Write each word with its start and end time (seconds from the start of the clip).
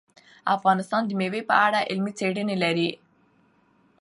افغانستان 0.55 1.01
د 1.05 1.11
مېوې 1.19 1.41
په 1.49 1.55
اړه 1.65 1.79
علمي 1.89 2.11
څېړنې 2.19 2.55
لري. 2.63 2.89